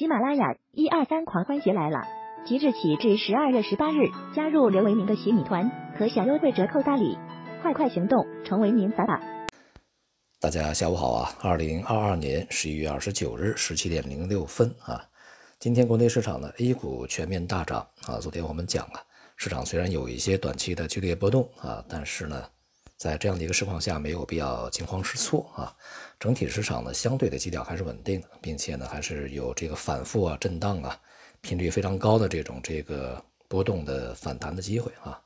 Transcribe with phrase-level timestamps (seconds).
[0.00, 2.08] 喜马拉雅一二三狂欢节来了！
[2.46, 7.18] 即日起至十二月十八日，加入刘维明的洗米团，可享优惠折扣大礼，
[7.60, 9.20] 快快行动，成为您法宝！
[10.40, 11.30] 大家下午好啊！
[11.42, 15.04] 二零二二年十一月二十九日十七点零六分啊，
[15.58, 18.18] 今天国内市场呢 A 股全面大涨啊。
[18.18, 19.02] 昨天我们讲了，
[19.36, 22.42] 市场虽然有一些短期的剧烈波动啊，但是呢。
[23.00, 25.74] 在这样的一个市况下，没有必要惊慌失措啊。
[26.18, 31.00] 整体市场呢，相对的基调还是稳定的，并且呢，还是有这个反复啊、震荡啊、
[31.40, 35.18] 频率非常高的这种这个波动的反弹的机会啊。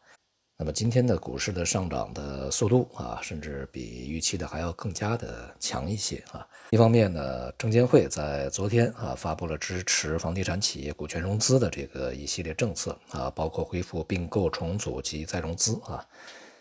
[0.56, 6.47] 那么今天的股市的上涨的速度啊，甚至比预期的还要更加的强一些啊。
[6.70, 16.06] 一方面呢，证监会在昨天啊发布了支持房地产企业股权融资的这个一系列政策啊，包括恢复并购重组及再融资啊。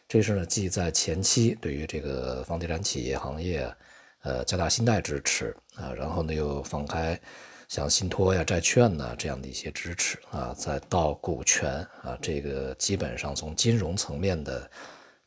[0.08, 3.74] 这是呢，既在前期对于这个房地产企业行业，
[4.22, 7.20] 呃，加大信贷支持啊，然后呢又放开
[7.68, 14.70] 像信托呀、债券呐这样的一些支持啊，再到股权啊，这个基本上从金融层面的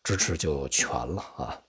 [0.05, 1.61] 支持就全了啊。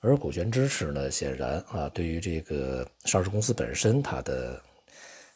[0.00, 4.62] 而股权支持呢，显然啊，对于这个上市公司本身它的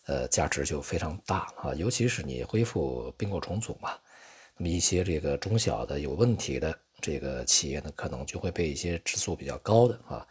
[0.06, 3.92] 呃价值就非常大啊，尤其是你恢复并购重组嘛，
[4.58, 6.78] 那么一些这个中小的有问题的。
[7.03, 10.27] 这个企业呢，可能就会被一些指数比较高的啊，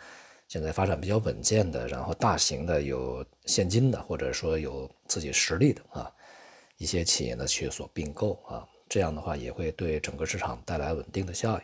[0.48, 6.12] 现在发展比较稳健的，然后大型的有现金的，或者说有自己实力的啊，
[6.78, 11.64] 一些企业呢去所并购啊，这样的话也会对整个市场带来稳定的效应。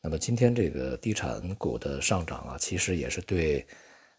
[0.00, 3.66] 那么今天这个地产股的上涨啊，其实也是对，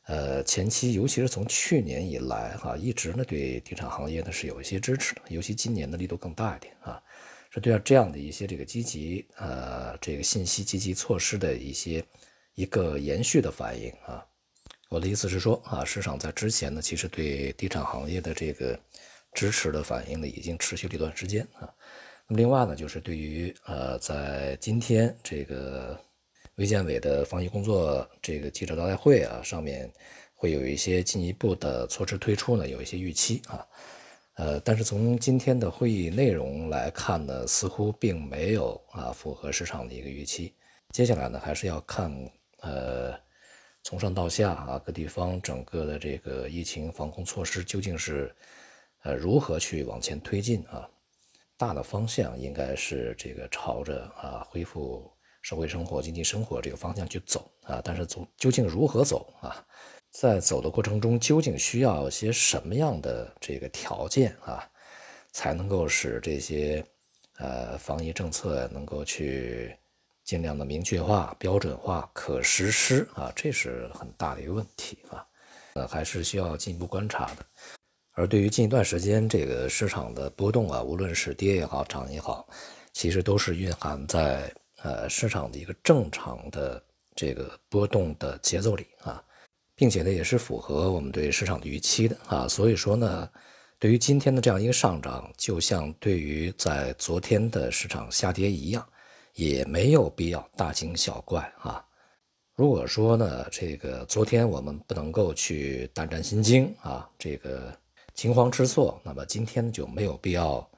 [0.05, 7.02] 呃，前期尤其是从去年以来哈，一直呢对地产行业呢是有一些支持的，尤其今年的力度更大一点啊。
[7.50, 12.03] 是对这样的一些这个积极呃这个信息积极措施的一些
[12.53, 14.23] 一个延续的反应啊，
[14.89, 18.80] 我的意思是说啊，市场在之前呢，其实对地产行业的这个
[19.33, 21.73] 支持的反应呢，已经持续了一段时间啊。
[22.27, 26.00] 那么另外呢，就是对于呃在今天这个
[26.55, 29.92] 卫健委的防疫工作这个记者招待会啊上面，
[30.36, 33.65] 会有一些进一步的措施推出呢，有一些预期啊。
[34.39, 40.54] 呃，但是从今天的会议内容来看呢，似乎并没有啊符合市场的一个预期。
[40.92, 42.10] 接下来呢，还是要看
[42.61, 43.14] 呃
[43.83, 48.33] 从上到下啊各地方整个的这个疫情防控措施究竟是
[49.04, 50.89] 呃如何去往前推进啊。
[51.58, 55.11] 大的方向应该是这个朝着啊恢复
[55.42, 59.67] 社会生活、经济生活这个方向去走啊，但是从究竟如何走啊？
[60.11, 64.67] 在走的过程中，究竟需要些什么样的这个条件啊，
[65.31, 66.83] 才能够使这些
[67.37, 69.75] 呃防疫政策能够去
[70.23, 73.31] 尽量的明确化、标准化、可实施啊？
[73.36, 75.25] 这是很大的一个问题啊，
[75.75, 77.45] 呃，还是需要进一步观察的。
[78.14, 82.47] 而对于近一段时间这个市场的波动啊，无论是跌也好、涨也好，
[82.91, 86.83] 其实都是蕴含在呃市场的一个正常的
[87.15, 89.23] 这个波动的节奏里啊。
[89.79, 93.29] 并且呢，也是符合我们对市场的预期的啊，所以说呢，
[93.79, 98.85] 对于今天的这样一个上涨，就像对于在昨天的市场下跌一样，
[99.35, 101.81] 也没有必要大惊小怪啊。
[102.55, 107.73] 如果说呢，这个昨天我们不能够去胆战心惊啊，这个
[108.13, 110.69] 惊慌失措，那么今天就没有必要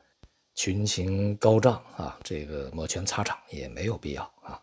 [0.53, 4.61] 群情高涨啊，这个摩拳擦掌也没有必要啊。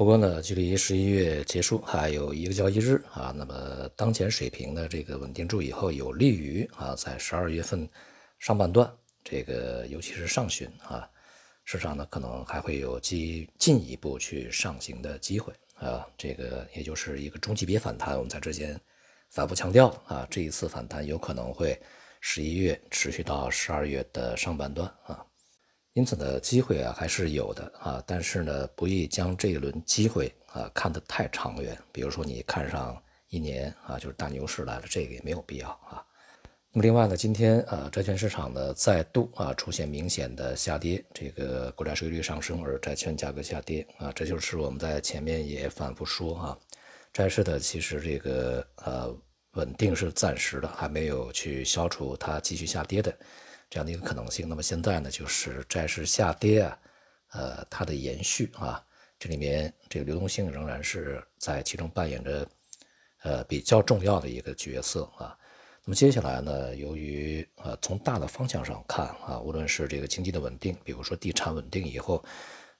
[0.00, 7.86] 不过呢，距离十一月结束还有一个交易日啊，那么当前水平的这个稳定住以后，有利于啊在十二月份
[8.38, 8.90] 上半段
[9.22, 11.06] 这个尤其是上旬啊，
[11.66, 18.16] 市场呢可能还会有进进一步去上行的机会啊，这个也就是一个中级别反弹。
[18.16, 18.80] 我们在之前
[19.28, 21.78] 反复强调啊，这一次反弹有可能会
[22.22, 25.22] 十一月持续到十二月的上半段啊。
[25.94, 31.76] 因此呢，机会啊还是有的啊，但是呢，不宜将这一轮机会啊看得太长远。
[31.90, 32.96] 比如说，你看上
[33.28, 36.00] 一年啊，就是大牛市来了，这个也没有必要啊。
[36.72, 46.58] 那么另外呢，今天啊，债券市场呢再度啊出现明显的下跌，这个国债收益率上升，而债券价格下跌啊，这就是我们在前面也反复说啊，
[47.12, 49.12] 债市的其实这个呃
[49.54, 53.12] 稳定是暂时的，还没有去消除它继续下跌的。
[53.70, 56.78] 这样的一个可能性，那么现在呢，就是债市下跌啊，
[57.30, 58.84] 呃，它的延续啊，
[59.16, 62.48] 这里面这个流动性仍然是在其中扮演着
[63.22, 65.38] 呃比较重要的一个角色啊。
[65.84, 72.22] 那么接下来呢，由于呃从大的方向上看啊，无论是这个经济的稳定，比如说地产稳定以后，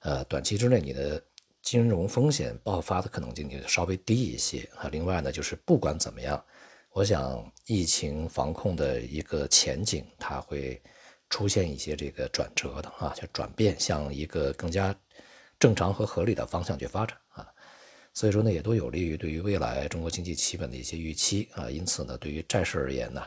[0.01, 1.23] 呃，短期之内你的
[1.61, 4.89] 金融风险爆发的可能性就稍微低一些啊。
[4.91, 6.43] 另外呢，就是不管怎么样，
[6.93, 10.81] 我想疫情防控的一个前景，它会
[11.29, 14.93] 出现一些这个转折的啊，就转变向一个更加
[15.57, 17.47] 正常和合理的方向去发展啊。
[18.13, 21.71] 所以说呢，也都有利于对于未来中国经济企稳的一些预期啊。
[21.71, 23.25] 因此呢，对于债市而言呢，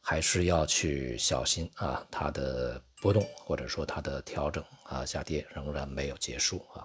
[0.00, 6.84] 还是要去小心啊，它的波动或者说它的调整啊下跌仍然没有结束啊。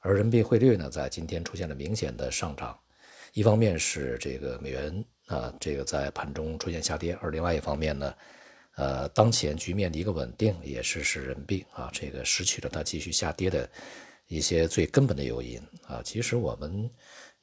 [0.00, 2.76] 而人民币汇率呢，在今天出现了明显的上涨，
[3.34, 8.14] 一方面是这个美元啊，这个在盘中出现下跌，而另外一方面呢，
[8.76, 13.68] 呃，当前局面的一个稳定，也是使人民币啊这个失去了它继续下跌的
[14.26, 16.02] 一些最根本的诱因啊。
[16.04, 16.90] 其实我们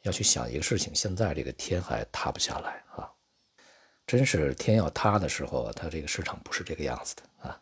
[0.04, 3.10] 要去想一个事情，现在这个天还塌不下来啊，
[4.06, 7.60] 真是天要塌的时候，它这个市场不是这个样子的啊。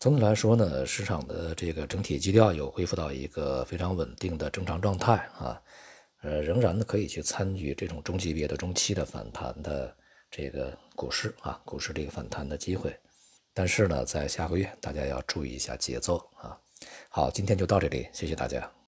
[0.00, 5.60] 总体来说呢，市场的这个整体基调有恢复到一个非常稳定的正常状态啊，
[6.22, 9.96] 呃，仍然呢可以去参与这种中级别的中期的反弹的
[10.30, 12.94] 这个股市啊，股市这个反弹的机会。
[13.54, 16.58] 但是呢，在下个月大家要注意一下节奏啊。
[17.08, 18.70] 好，今天就到这里，谢谢大家。